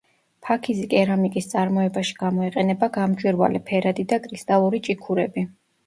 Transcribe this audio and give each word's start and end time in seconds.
ფაქიზი 0.45 0.87
კერამიკის 0.93 1.49
წარმოებაში 1.51 2.17
გამოიყენება 2.23 2.91
გამჭვირვალე, 2.99 3.65
ფერადი 3.71 4.11
და 4.15 4.23
კრისტალური 4.29 4.85
ჭიქურები. 4.91 5.51